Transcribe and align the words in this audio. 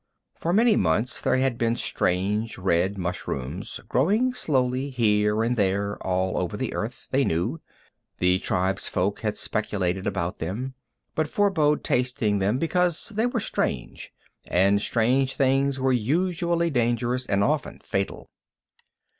For 0.35 0.51
many 0.51 0.75
months 0.75 1.21
there 1.21 1.37
had 1.37 1.59
been 1.59 1.75
strange 1.75 2.57
red 2.57 2.97
mushrooms 2.97 3.79
growing 3.87 4.33
slowly 4.33 4.89
here 4.89 5.43
and 5.43 5.55
there 5.55 6.01
all 6.01 6.39
over 6.39 6.57
the 6.57 6.73
earth, 6.73 7.07
they 7.11 7.23
knew. 7.23 7.61
The 8.17 8.39
tribefolk 8.39 9.19
had 9.19 9.37
speculated 9.37 10.07
about 10.07 10.39
them, 10.39 10.73
but 11.13 11.29
forebore 11.29 11.77
tasting 11.77 12.39
them 12.39 12.57
because 12.57 13.09
they 13.09 13.27
were 13.27 13.39
strange, 13.39 14.11
and 14.47 14.81
strange 14.81 15.35
things 15.35 15.79
were 15.79 15.93
usually 15.93 16.71
dangerous 16.71 17.27
and 17.27 17.43
often 17.43 17.77
fatal. 17.77 18.27